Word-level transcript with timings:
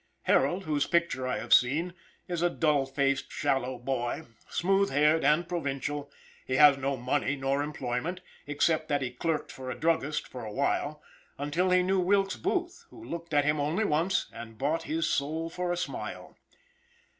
Harold, 0.23 0.63
whose 0.63 0.87
picture 0.87 1.27
I 1.27 1.37
have 1.37 1.53
seen, 1.53 1.93
is 2.27 2.41
a 2.41 2.49
dull 2.49 2.87
faced, 2.87 3.31
shallow 3.31 3.77
boy, 3.77 4.23
smooth 4.49 4.89
haired, 4.89 5.23
and 5.23 5.47
provincial; 5.47 6.09
he 6.43 6.55
had 6.55 6.79
no 6.81 6.97
money 6.97 7.35
nor 7.35 7.61
employment, 7.61 8.19
except 8.47 8.87
that 8.89 9.03
he 9.03 9.11
clerked 9.11 9.51
for 9.51 9.69
a 9.69 9.75
druggist 9.77 10.29
a 10.33 10.51
while, 10.51 11.03
until 11.37 11.69
he 11.69 11.83
knew 11.83 11.99
Wilkes 11.99 12.35
Booth, 12.37 12.87
who 12.89 13.03
looked 13.03 13.31
at 13.31 13.45
him 13.45 13.59
only 13.59 13.85
once, 13.85 14.25
and 14.33 14.57
bought 14.57 14.81
his 14.89 15.07
soul 15.07 15.51
for 15.51 15.71
a 15.71 15.77
smile. 15.77 16.35